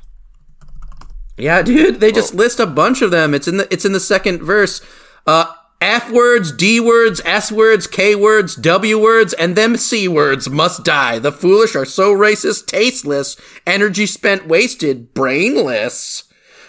[1.36, 3.34] Yeah, dude, they just list a bunch of them.
[3.34, 4.80] It's in the it's in the second verse.
[5.26, 5.46] Uh
[5.80, 10.84] F words, D words, S words, K words, W words, and them C words must
[10.84, 11.18] die.
[11.18, 16.24] The foolish are so racist, tasteless, energy spent wasted, brainless.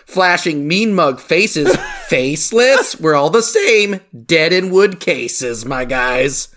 [0.07, 1.75] Flashing mean mug faces,
[2.07, 2.99] faceless.
[2.99, 6.47] We're all the same, dead in wood cases, my guys.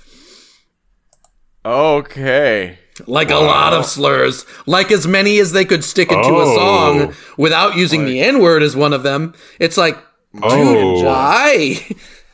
[1.66, 2.78] Okay.
[3.06, 6.56] Like a lot of slurs, like as many as they could stick into a Oh.
[6.56, 9.34] song without using the N word as one of them.
[9.58, 9.96] It's like,
[10.32, 11.02] dude, Oh.
[11.04, 11.84] why?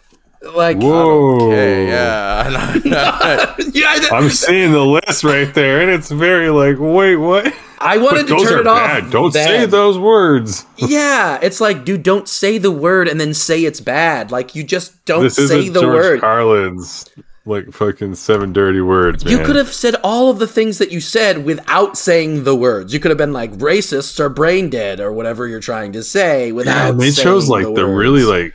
[0.55, 1.49] like, Whoa.
[1.49, 1.88] Okay.
[1.88, 2.77] Yeah.
[3.73, 7.53] yeah, I'm seeing the list right there, and it's very like, wait, what?
[7.81, 8.77] I wanted to turn it off.
[8.87, 9.11] bad.
[9.11, 9.45] Don't then.
[9.49, 10.64] say those words.
[10.77, 14.31] Yeah, it's like, dude, don't say the word and then say it's bad.
[14.31, 16.21] Like, you just don't This say the George word.
[16.21, 17.09] Carlin's
[17.44, 19.24] like fucking seven dirty words.
[19.24, 22.92] You could have said all of the things that you said without saying the words.
[22.94, 26.52] You could have been like, racists or brain dead or whatever you're trying to say
[26.52, 26.76] without.
[26.76, 27.98] Yeah, and they saying chose like the, words.
[27.98, 28.55] really like,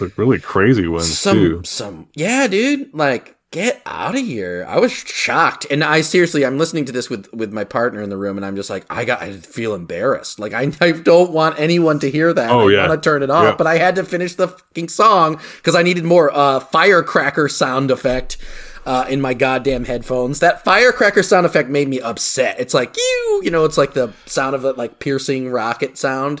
[0.00, 1.62] like really crazy ones some too.
[1.64, 6.58] some yeah dude like get out of here i was shocked and i seriously i'm
[6.58, 9.06] listening to this with with my partner in the room and i'm just like i
[9.06, 12.72] got i feel embarrassed like i, I don't want anyone to hear that Oh, i
[12.72, 12.86] yeah.
[12.88, 13.54] want to turn it off Yeah.
[13.56, 17.90] but i had to finish the fucking song because i needed more uh firecracker sound
[17.90, 18.36] effect
[18.86, 20.40] uh, in my goddamn headphones.
[20.40, 22.58] That firecracker sound effect made me upset.
[22.58, 26.40] It's like you, you know, it's like the sound of it, like piercing rocket sound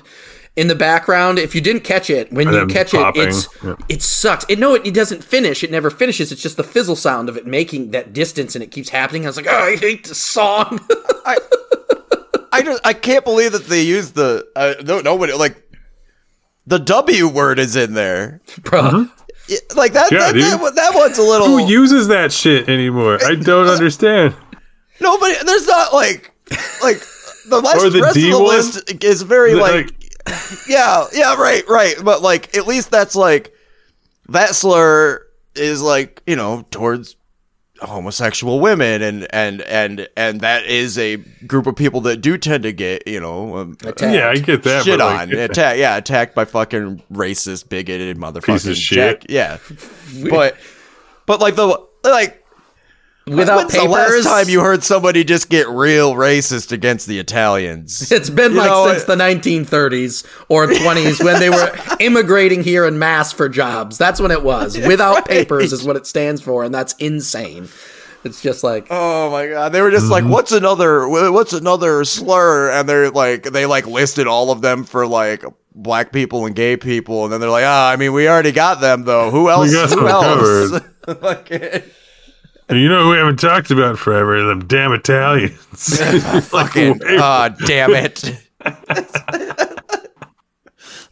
[0.58, 1.38] in the background.
[1.38, 3.22] If you didn't catch it, when And you catch popping.
[3.22, 3.76] it, it's Yeah.
[3.88, 4.44] it sucks.
[4.48, 5.62] It no, it, it doesn't finish.
[5.64, 6.32] It never finishes.
[6.32, 9.24] It's just the fizzle sound of it making that distance, and it keeps happening.
[9.24, 10.80] I was like, oh, I hate this song.
[11.24, 11.36] I
[12.52, 15.56] I just I can't believe that they used the uh, no nobody like
[16.66, 18.40] the W word is in there.
[18.62, 19.06] Bro,
[19.48, 23.18] Yeah, Like that Yeah, that, that, that one's a little Who uses that shit anymore?
[23.24, 24.34] I don't understand.
[25.00, 25.34] nobody.
[25.44, 26.32] There's not like
[26.82, 26.98] like
[27.48, 28.56] the rest, Or the rest D of the one?
[28.56, 29.90] list is very The- like,
[30.68, 33.52] yeah yeah right right but like at least that's like
[34.28, 37.16] that slur is like you know towards
[37.80, 42.64] homosexual women and and and and that is a group of people that do tend
[42.64, 44.12] to get you know um, Attacked.
[44.12, 44.84] yeah, I get that.
[44.84, 49.20] shit but, like, on attack yeah attacked by fucking racist bigoted motherfucking Piece of shit.
[49.20, 49.58] jack- yeah
[50.30, 50.56] but
[51.26, 52.44] but like the like
[53.36, 57.18] without when's papers, the last time you heard somebody just get real racist against the
[57.18, 62.62] Italians It's been You like know, since the 1930s or 20s when they were immigrating
[62.62, 63.98] here in mass for jobs.
[63.98, 64.76] That's when it was.
[64.78, 67.68] Without papers is what it stands for, and that's insane.
[68.24, 69.72] It's just like Oh my god!
[69.72, 71.08] They were just like, "What's another?
[71.08, 76.10] What's another slur?" And they're like, they like listed all of them for like black
[76.10, 79.04] people and gay people, and then they're like, "Ah, I mean, we already got them
[79.04, 79.30] though.
[79.30, 79.72] Who else?
[79.72, 81.82] Who them else?" Fucking-
[82.68, 84.42] And you know who we haven't talked about forever?
[84.42, 85.56] Them damn Italians.
[86.48, 88.38] Fucking, ah, damn it!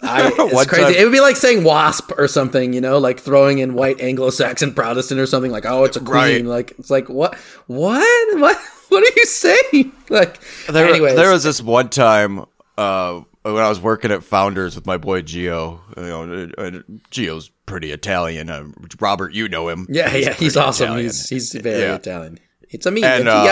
[0.03, 0.83] I, it's crazy.
[0.85, 4.01] time- It would be like saying wasp or something, you know, like throwing in white
[4.01, 5.51] Anglo-Saxon Protestant or something.
[5.51, 6.15] Like, oh, it's a queen.
[6.15, 6.45] Right.
[6.45, 7.35] Like, it's like what?
[7.67, 8.39] What?
[8.41, 8.57] What?
[8.89, 9.93] What are you saying?
[10.11, 10.39] Like,
[10.69, 12.45] There, anyways, there was this one time
[12.79, 15.81] uh, when I was working at Founders with my boy Gio.
[15.97, 16.71] You know, uh,
[17.11, 18.51] Gio's pretty Italian.
[18.51, 18.65] Uh,
[19.01, 19.87] Robert, you know him.
[19.89, 20.85] Yeah, yeah, he's awesome.
[20.87, 21.05] Italian.
[21.07, 21.95] He's he's very Yeah.
[21.97, 22.39] Italian.
[22.69, 23.45] It's a me, And, a uh,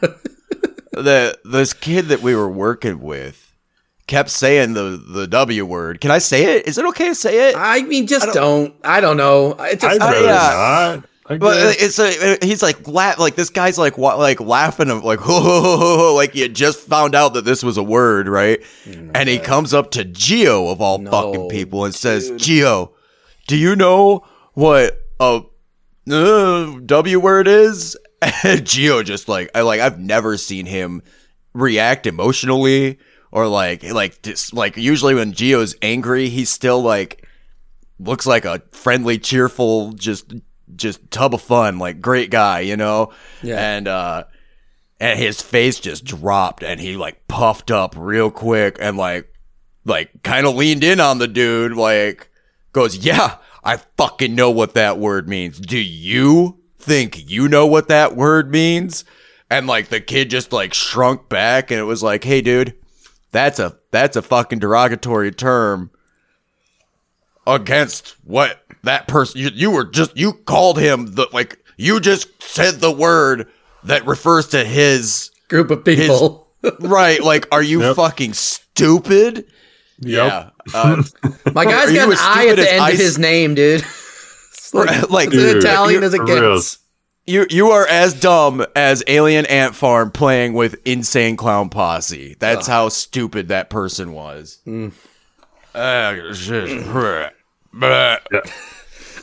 [0.92, 3.54] the this kid that we were working with
[4.06, 6.00] kept saying the the W word.
[6.00, 6.66] Can I say it?
[6.68, 7.56] Is it okay to say it?
[7.56, 8.74] I mean, just don't.
[8.84, 9.52] I don't know.
[9.60, 10.96] It just, I'd Uh, rather yeah.
[10.96, 11.04] not.
[11.28, 14.90] I But uh, it's a he's like la- like this guy's like wa- like laughing
[14.90, 15.26] of like
[16.14, 19.90] like you just found out that this was a word right, and he comes up
[19.92, 22.92] to Gio of all No, fucking people and says, "Gio,
[23.48, 25.42] do you know what a
[26.10, 31.02] uh, W word is?" And Gio just like I like I've never seen him
[31.52, 32.98] react emotionally
[33.30, 37.26] or like like dis- like usually when Gio's angry he's still like
[37.98, 40.32] looks like a friendly cheerful just
[40.74, 43.12] just tub of fun like great guy you know?
[43.42, 43.76] Yeah.
[43.76, 44.24] and uh
[44.98, 49.32] and his face just dropped and he like puffed up real quick and like
[49.84, 52.28] like kind of leaned in on the dude like
[52.72, 55.58] goes yeah i fucking know what that word means.
[55.58, 59.04] Do you think you know what that word means?
[59.50, 62.74] And like the kid just like shrunk back and it was like hey dude
[63.32, 65.90] that's a that's a fucking derogatory term
[67.46, 72.42] against what that person you, you were just you called him the like you just
[72.42, 73.48] said the word
[73.84, 76.48] that refers to his group of people.
[76.80, 77.96] right like are you Yep.
[77.96, 79.46] fucking stupid
[80.00, 80.26] Yep.
[80.26, 81.02] yeah uh,
[81.54, 83.84] My guy's got an as I at the end I of his name, dude.
[84.68, 86.78] It's like, like, it's as dude, Italian as it gets.
[87.24, 92.66] you you are as dumb as alien ant farm playing with insane clown posse that's
[92.66, 94.58] how stupid that person was
[95.74, 96.84] Uh, shit.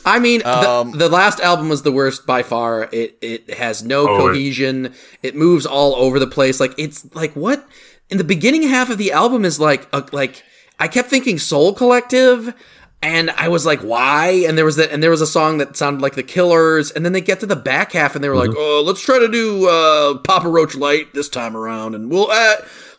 [0.04, 0.10] Bleh.
[0.14, 2.88] I mean, Um, the, the last album was the worst by far.
[2.92, 4.94] It it has no Oh, it- cohesion.
[5.22, 6.60] It moves all over the place.
[6.60, 7.66] Like it's like what
[8.10, 10.42] in the beginning half of the album is like a, like
[10.78, 12.54] I kept thinking Soul Collective.
[13.02, 14.44] And I was like, why?
[14.48, 16.90] And there was that, and there was a song that sounded like the Killers.
[16.90, 19.18] And then they get to the back half, and they were like, "Oh, let's try
[19.18, 22.56] to do uh, Papa Roach Light this time around." And we'll, uh,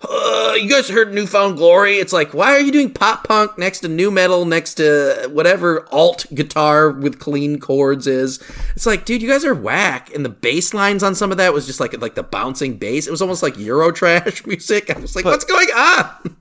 [0.10, 1.96] uh, you guys heard New Found Glory?
[1.98, 5.88] It's like, why are you doing pop punk next to nu metal, next to whatever
[5.92, 8.40] alt guitar with clean chords is?
[8.76, 10.14] It's like, dude, you guys are whack.
[10.14, 13.08] And the bass lines on some of that was just like like the bouncing bass.
[13.08, 14.96] It was almost like Eurotrash music.
[14.96, 16.38] I was like, what's going on?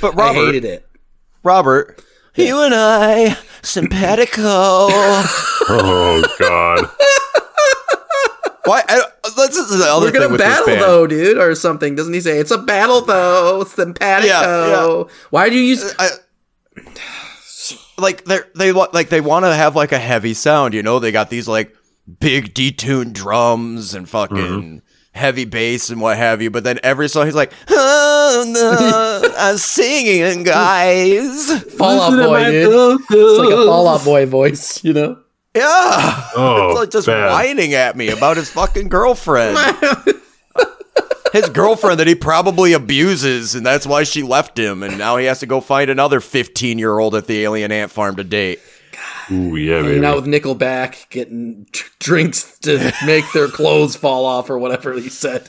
[0.00, 0.88] but I robert hated it.
[1.42, 2.02] robert
[2.34, 4.50] you and i simpatico
[5.68, 6.88] oh God.
[8.66, 8.82] Why?
[8.88, 9.00] I,
[9.36, 10.80] this is the other We're gonna with battle band.
[10.82, 11.94] though, dude, or something.
[11.94, 13.64] Doesn't he say it's a battle though?
[13.64, 14.28] Simpatico.
[15.08, 15.94] Yeah, Why do you use?
[15.98, 16.08] I,
[17.98, 20.98] like they they wa- like they want to have like a heavy sound, you know?
[20.98, 21.74] They got these like
[22.20, 24.78] big detuned drums and fucking Mm-hmm.
[25.12, 26.50] heavy bass and what have you.
[26.50, 31.62] But then every song he's like, oh, no, I'm singing, guys.
[31.74, 33.00] Fall Out Boy, dude.
[33.10, 35.18] It's like a Fall Out Boy voice, you know.
[35.56, 36.22] Yeah.
[36.38, 37.32] Oh, It's like just bad.
[37.32, 39.56] whining at me about his fucking girlfriend.
[41.32, 45.24] his girlfriend that he probably abuses, and that's why she left him, and now he
[45.26, 48.60] has to go find another 15 year old at the alien ant farm to date.
[49.30, 50.06] Ooh, yeah, Hanging baby.
[50.06, 55.08] out with Nickelback, getting d- drinks to make their clothes fall off or whatever he
[55.08, 55.48] said.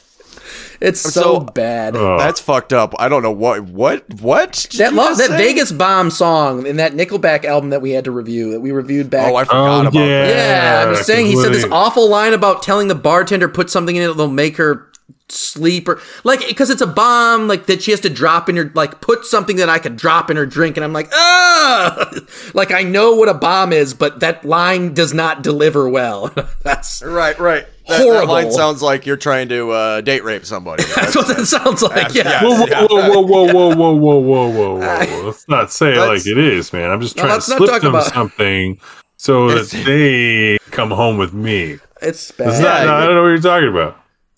[0.80, 1.96] It's so, So- bad.
[1.96, 2.94] Oh, That's fucked up.
[3.00, 5.38] I don't know what what what did that you lo- that say?
[5.38, 9.10] Vegas Bomb song in that Nickelback album that we had to review that we reviewed
[9.10, 9.32] back.
[9.32, 10.26] Oh, I forgot Oh, about yeah.
[10.28, 10.36] that.
[10.84, 13.96] yeah, I'm just saying he said this awful line about telling the bartender put something
[13.96, 14.88] in it that'll make her
[15.30, 18.72] sleep or like because it's a bomb like that she has to drop in her
[18.76, 22.10] like put something that I could drop in her drink and I'm like ah
[22.54, 27.04] like I know what a bomb is but that line does not deliver well that's
[27.04, 27.66] Right, right.
[27.88, 28.34] That, that Horrible.
[28.34, 30.84] line sounds like you're trying to uh, date rape somebody.
[30.96, 34.50] that's what that sounds like yeah, Whoa, whoa, whoa, whoa, whoa, whoa, whoa, whoa, whoa,
[34.50, 35.26] whoa, whoa.
[35.28, 36.92] Let's not say it like it is, man.
[36.92, 38.78] I'm just No, trying to slip them about- something
[39.16, 41.80] so that they come home with me.
[42.02, 43.98] it's It's bad not, no, I don't know what you're talking about.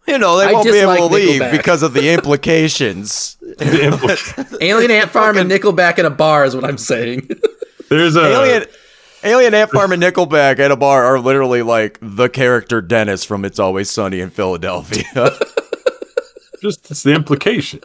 [0.10, 1.52] You know, they I won't be able to leave Nickelback.
[1.52, 3.38] because of the implications.
[3.40, 7.30] The impl- Alien Ant Farm and Nickelback in a bar is what I'm saying
[7.90, 8.66] There's a Alien
[9.24, 13.44] Alien Ant Farm and Nickelback at a bar are literally like the character Dennis from
[13.46, 15.04] It's Always Sunny in Philadelphia.
[16.62, 17.82] just it's the implication.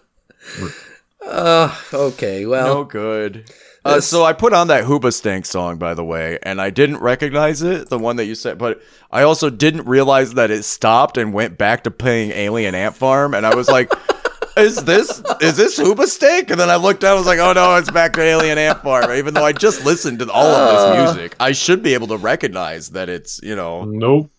[1.27, 3.51] Uh, okay well no good.
[3.85, 7.61] Uh, so I put on that Hoobastank song, by the way, and I didn't recognize
[7.62, 11.35] it, the one that you said, but I also didn't realize that it stopped and
[11.35, 13.92] went back to playing Alien Ant Farm, and I was like,
[14.56, 17.77] "Is this is this Hoobastank?" And then I looked down, I was like, "Oh no,
[17.77, 21.17] it's back to Alien Ant Farm." Even though I just listened to all of this
[21.17, 24.31] music, I should be able to recognize that it's you know Nope.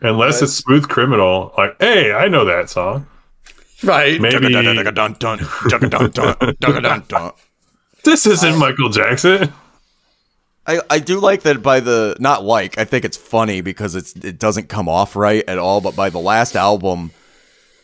[0.00, 1.52] Unless it's Smooth Criminal.
[1.58, 3.06] Like, hey, I know that song.
[3.82, 4.20] Right.
[4.20, 4.54] Maybe.
[8.06, 9.52] This isn't Michael Jackson.
[10.66, 14.16] I, I do like that by the not like I think it's funny because it's
[14.16, 15.80] it doesn't come off right at all.
[15.80, 17.10] But by the last album,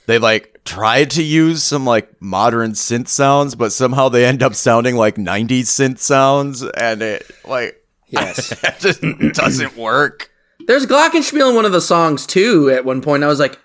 [0.07, 4.55] they like tried to use some like modern synth sounds, but somehow they end up
[4.55, 8.53] sounding like '90s synth sounds, and it like Yes.
[8.63, 9.01] it just
[9.35, 10.31] doesn't work.
[10.67, 12.71] There's Glockenspiel in one of the songs too.
[12.71, 13.59] At one point, I was like,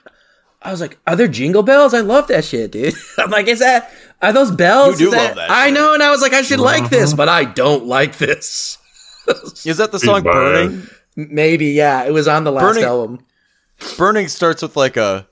[0.62, 1.93] I was like, are there jingle bells?
[1.93, 2.95] I love that shit, dude.
[3.20, 3.91] I'm like, is that
[4.22, 4.99] are those bells?
[4.99, 5.51] You do that, love that.
[5.51, 5.76] I shit.
[5.76, 7.18] know, and I was like, I should like this, uh-huh.
[7.18, 8.78] but I don't like this.
[9.65, 10.88] Is that the song "Burning"?
[11.15, 12.03] Maybe, yeah.
[12.03, 13.26] It was on the last Burning, album.
[13.97, 15.28] "Burning" starts with like a.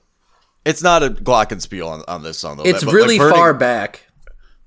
[0.64, 2.64] It's not a glockenspiel on, on this song though.
[2.64, 4.06] It's really like Burning, far back.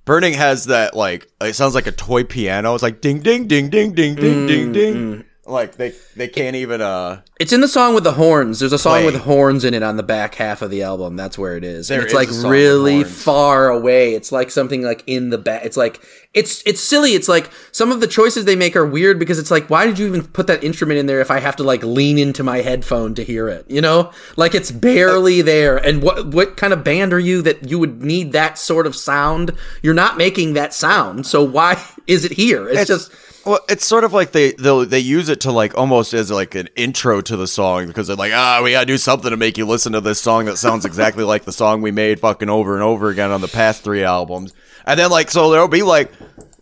[0.05, 2.73] Burning has that like it sounds like a toy piano.
[2.73, 4.93] It's like ding ding ding ding ding ding mm, ding ding.
[4.95, 5.15] Mm.
[5.19, 5.25] mm.
[5.49, 8.59] Like they they can't even uh It's in the song with the horns.
[8.59, 9.05] There's a song Play.
[9.05, 11.15] with horns in it on the back half of the album.
[11.15, 11.87] That's where it is.
[11.87, 14.13] There And it's is like a song with really far away.
[14.13, 15.65] It's like something like in the back.
[15.65, 16.01] It's like
[16.33, 17.13] it's it's silly.
[17.15, 19.97] It's like some of the choices they make are weird because it's like why did
[19.97, 22.57] you even put that instrument in there if I have to like lean into my
[22.61, 23.65] headphone to hear it?
[23.69, 25.77] You know, like it's barely there.
[25.77, 28.95] And what what kind of band are you that you would need that sort of
[28.95, 29.51] sound?
[29.81, 32.69] You're not making that sound, so why is it here?
[32.69, 33.11] It's, just
[33.45, 36.55] well, it's sort of like they they they use it to like almost as like
[36.55, 39.57] an intro to the song because they're like ah we gotta do something to make
[39.57, 42.75] you listen to this song that sounds exactly like the song we made fucking over
[42.75, 44.53] and over again on the past three albums
[44.85, 46.11] and then like so there'll be like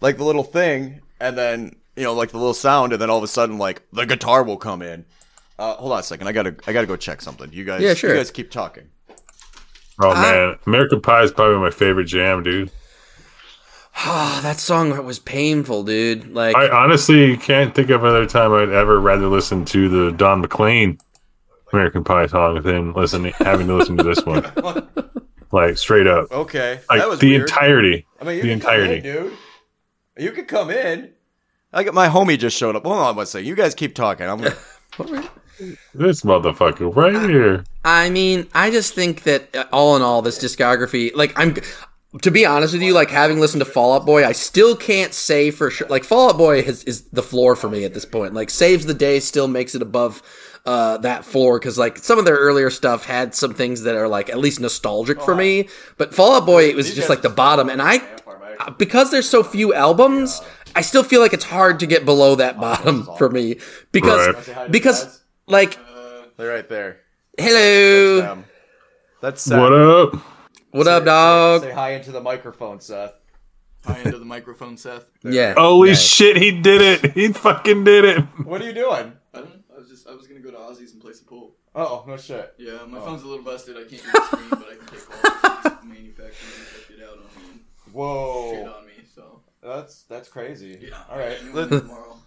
[0.01, 3.17] like the little thing and then you know like the little sound and then all
[3.17, 5.05] of a sudden like the guitar will come in.
[5.59, 6.27] Uh, hold on a second.
[6.27, 7.51] I gotta I gotta go check something.
[7.51, 8.11] You guys Yeah, sure.
[8.11, 8.89] You guys keep talking.
[9.99, 12.69] Oh man, American Pie is probably my favorite jam, dude.
[14.05, 16.33] Oh, that song was painful, dude.
[16.33, 20.41] Like I honestly can't think of another time I'd ever rather listen to the Don
[20.41, 20.97] McLean
[21.73, 24.45] American Pie song than listening having to listen to this one.
[25.49, 27.43] Like straight up, Okay, like that was the weird.
[27.43, 29.01] entirety, I mean, you the can come in, entirety.
[29.01, 29.33] dude.
[30.17, 31.13] You could come in.
[31.71, 32.83] I got my homie just showed up.
[32.83, 33.47] Hold on one second.
[33.47, 34.27] You guys keep talking.
[34.27, 35.29] I'm gonna.
[35.95, 37.63] This motherfucker right here.
[37.85, 41.55] I mean, I just think that uh, all in all, this discography, like I'm,
[42.21, 45.13] to be honest with you, like having listened to Fall Out Boy, I still can't
[45.13, 45.87] say for sure.
[45.87, 48.33] Like Fall Out Boy is, is the floor for me at this point.
[48.33, 50.21] Like Saves the Day still makes it above
[50.65, 54.07] uh, that floor because like some of their earlier stuff had some things that are
[54.07, 55.67] like at least nostalgic for me.
[55.97, 58.01] But Fall Out Boy, it was just like the bottom, and I
[58.77, 60.41] because there's so few albums,
[60.75, 63.57] I still feel like it's hard to get below that bottom for me
[63.91, 64.71] because Right.
[64.71, 65.77] because like
[66.37, 67.01] They're right there.
[67.37, 68.43] hello.
[69.21, 69.59] That's Seth.
[69.59, 70.36] What up?
[70.71, 71.61] What up, dog?
[71.61, 73.13] Say hi into the microphone, Seth.
[73.85, 75.05] Hi into the microphone, Seth.
[75.23, 75.53] Yeah.
[75.53, 75.95] Holy yeah.
[75.95, 77.13] shit, he did it!
[77.13, 78.21] He fucking did it!
[78.43, 79.13] What are you doing?
[79.33, 79.75] I don't know.
[79.75, 81.55] I was just I was gonna go to Ozzy's and play some pool.
[81.73, 82.53] Oh no shit.
[82.57, 83.01] Yeah, my oh.
[83.01, 83.77] phone's a little busted.
[83.77, 87.17] I can't do the screen, but I can take all the manufacturing and it out
[87.17, 87.61] on me
[87.95, 88.93] and shit on me.
[89.15, 90.79] So That's that's crazy.
[90.81, 91.03] yeah.
[91.09, 91.37] All right.
[91.53, 92.17] Let- tomorrow.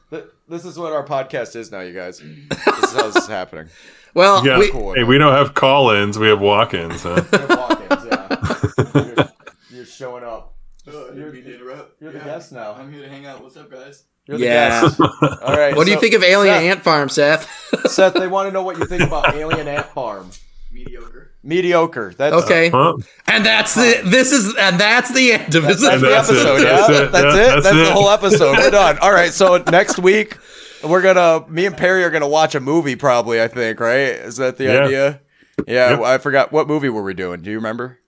[0.49, 2.21] This is what our podcast is now, you guys.
[2.51, 3.69] This is how this is happening.
[4.15, 4.67] Well, Yeah, we,
[4.97, 7.05] hey, we don't have call-ins, we have walk-ins.
[7.05, 7.23] Huh?
[7.33, 7.91] You're walk-ins, yeah.
[7.95, 8.00] You're, you're
[10.01, 10.55] showing up.
[10.91, 12.01] Oh, I You're didn't the- interrupt.
[12.01, 12.25] you're the Yeah.
[12.25, 12.75] guest now.
[12.79, 13.43] I'm here to hang out.
[13.43, 14.05] What's up, guys?
[14.27, 14.81] You're the Yeah.
[14.81, 15.01] guest.
[15.43, 15.77] All right.
[15.77, 17.49] what do you think of Alien Seth, Ant Farm, Seth?
[17.87, 20.31] Seth, they want to know what you think about Alien Ant Farm.
[20.73, 21.33] Mediocre.
[21.43, 22.15] Mediocre.
[22.17, 22.95] That's okay, Huh?
[23.27, 25.89] and that's the this is and that's the end of That's this.
[25.93, 26.37] And the that's it.
[26.37, 26.61] episode.
[26.63, 27.13] That's yeah, it.
[27.13, 27.35] that's Yeah, it.
[27.49, 28.57] that's That's, the whole episode.
[28.59, 28.99] We're done.
[29.01, 29.33] All right.
[29.33, 30.37] So next week,
[30.85, 31.45] we're gonna.
[31.49, 32.95] Me and Perry are gonna watch a movie.
[32.95, 33.41] Probably.
[33.43, 33.81] I think.
[33.81, 33.99] Right?
[34.11, 34.85] Is that the Yeah.
[34.85, 35.21] idea?
[35.67, 35.91] Yeah.
[35.91, 36.01] Yep.
[36.03, 37.41] I forgot what movie were we doing.
[37.43, 37.99] Do you remember?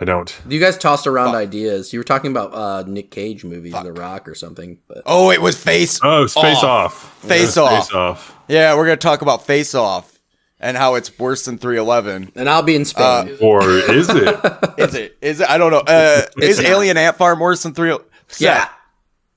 [0.00, 0.40] I don't.
[0.48, 1.92] You guys tossed around ideas.
[1.92, 4.78] You were talking about uh, Nick Cage movies, The Rock or something.
[4.88, 6.00] But Oh, it was Face.
[6.02, 7.16] Oh, it's Face Off.
[7.22, 7.86] Face Yeah, Off.
[7.86, 8.38] Face Off.
[8.48, 10.18] Yeah, we're gonna talk about Face Off
[10.58, 12.32] and how it's worse than 311.
[12.34, 13.36] and I'll be in Spain.
[13.40, 14.40] Or is it?
[14.78, 15.16] Is it?
[15.20, 15.48] Is it?
[15.48, 15.82] I don't know.
[15.86, 16.66] Uh, is not.
[16.66, 17.96] Alien Ant Farm worse than 3?
[18.28, 18.68] Seth, yeah.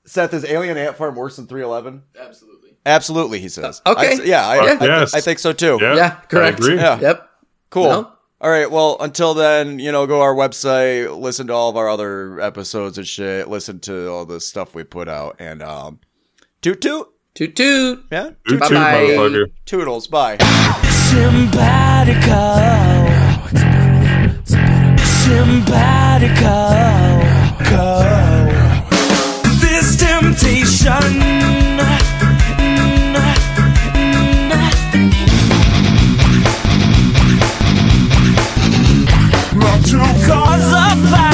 [0.04, 2.02] Seth, is Alien Ant Farm worse than 311?
[2.18, 2.76] Absolutely.
[2.86, 3.82] Absolutely, he says.
[3.84, 4.20] Uh, okay.
[4.20, 4.78] I, yeah, I, Yeah.
[4.80, 5.14] I, Yes.
[5.14, 5.78] I think so too.
[5.80, 6.60] Yeah, Yeah, correct.
[6.60, 6.76] I agree.
[6.76, 6.98] Yeah.
[6.98, 7.30] Yep.
[7.70, 7.84] Cool.
[7.84, 8.12] No?
[8.40, 8.70] All right.
[8.70, 12.40] Well, until then, you know, go to our website, listen to all of our other
[12.40, 15.98] episodes and shit, listen to all the stuff we put out, and um,
[16.62, 17.08] toot toot.
[17.34, 18.04] Toot toot.
[18.10, 18.30] Yeah.
[18.46, 18.74] You too, Bye-bye.
[19.16, 19.52] motherfucker.
[19.64, 20.06] Toodles.
[20.08, 20.38] Bye.
[21.08, 22.38] Simpatico.
[25.22, 26.58] Simpatico.
[27.70, 28.02] Go.
[29.60, 31.37] This temptation.
[39.90, 41.27] to cause a fight.